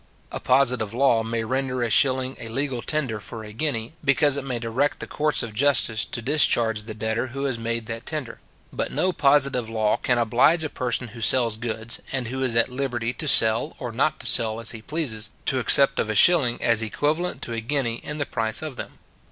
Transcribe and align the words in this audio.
A 0.31 0.39
positive 0.39 0.95
law 0.95 1.21
may 1.21 1.43
render 1.43 1.83
a 1.83 1.89
shilling 1.91 2.35
a 2.39 2.47
legal 2.49 2.81
tender 2.81 3.19
for 3.19 3.43
a 3.43 3.53
guinea, 3.53 3.93
because 4.03 4.35
it 4.35 4.43
may 4.43 4.57
direct 4.57 4.99
the 4.99 5.05
courts 5.05 5.43
of 5.43 5.53
justice 5.53 6.03
to 6.05 6.23
discharge 6.23 6.81
the 6.81 6.95
debtor 6.95 7.27
who 7.27 7.43
has 7.43 7.59
made 7.59 7.85
that 7.85 8.07
tender; 8.07 8.39
but 8.73 8.91
no 8.91 9.13
positive 9.13 9.69
law 9.69 9.97
can 9.97 10.17
oblige 10.17 10.63
a 10.63 10.69
person 10.71 11.09
who 11.09 11.21
sells 11.21 11.55
goods, 11.55 11.99
and 12.11 12.29
who 12.29 12.41
is 12.41 12.55
at 12.55 12.69
liberty 12.69 13.13
to 13.13 13.27
sell 13.27 13.75
or 13.77 13.91
not 13.91 14.19
to 14.21 14.25
sell 14.25 14.59
as 14.59 14.71
he 14.71 14.81
pleases, 14.81 15.29
to 15.45 15.59
accept 15.59 15.99
of 15.99 16.09
a 16.09 16.15
shilling 16.15 16.59
as 16.63 16.81
equivalent 16.81 17.43
to 17.43 17.53
a 17.53 17.61
guinea 17.61 17.97
in 18.01 18.17
the 18.17 18.25
price 18.25 18.63
of 18.63 18.77
them. 18.77 18.97